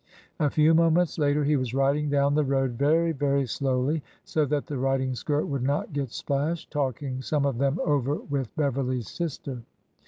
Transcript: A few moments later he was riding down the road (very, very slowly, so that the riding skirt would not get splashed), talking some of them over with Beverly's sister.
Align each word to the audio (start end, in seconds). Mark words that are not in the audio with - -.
A 0.39 0.49
few 0.49 0.73
moments 0.73 1.19
later 1.19 1.43
he 1.43 1.55
was 1.55 1.75
riding 1.75 2.09
down 2.09 2.33
the 2.33 2.43
road 2.43 2.71
(very, 2.71 3.11
very 3.11 3.45
slowly, 3.45 4.01
so 4.23 4.45
that 4.47 4.65
the 4.65 4.79
riding 4.79 5.13
skirt 5.13 5.45
would 5.45 5.61
not 5.61 5.93
get 5.93 6.09
splashed), 6.09 6.71
talking 6.71 7.21
some 7.21 7.45
of 7.45 7.59
them 7.59 7.79
over 7.85 8.15
with 8.15 8.49
Beverly's 8.55 9.11
sister. 9.11 9.61